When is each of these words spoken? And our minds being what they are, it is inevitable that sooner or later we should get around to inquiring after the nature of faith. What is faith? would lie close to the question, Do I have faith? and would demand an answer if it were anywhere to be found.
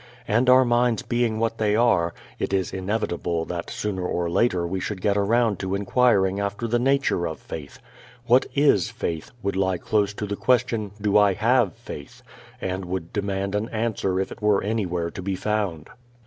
And 0.27 0.49
our 0.49 0.65
minds 0.65 1.03
being 1.03 1.37
what 1.37 1.59
they 1.59 1.75
are, 1.75 2.15
it 2.39 2.53
is 2.53 2.73
inevitable 2.73 3.45
that 3.45 3.69
sooner 3.69 4.01
or 4.03 4.31
later 4.31 4.65
we 4.65 4.79
should 4.79 4.99
get 4.99 5.15
around 5.15 5.59
to 5.59 5.75
inquiring 5.75 6.39
after 6.39 6.67
the 6.67 6.79
nature 6.79 7.27
of 7.27 7.37
faith. 7.39 7.77
What 8.25 8.47
is 8.55 8.89
faith? 8.89 9.29
would 9.43 9.55
lie 9.55 9.77
close 9.77 10.11
to 10.15 10.25
the 10.25 10.35
question, 10.35 10.89
Do 10.99 11.19
I 11.19 11.33
have 11.33 11.75
faith? 11.75 12.23
and 12.59 12.85
would 12.85 13.13
demand 13.13 13.53
an 13.53 13.69
answer 13.69 14.19
if 14.19 14.31
it 14.31 14.41
were 14.41 14.63
anywhere 14.63 15.11
to 15.11 15.21
be 15.21 15.35
found. 15.35 15.87